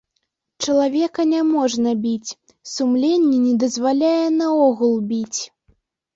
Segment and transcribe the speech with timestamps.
[0.67, 2.35] Чалавека няможна біць,
[2.73, 5.41] сумленне не дазваляе наогул біць.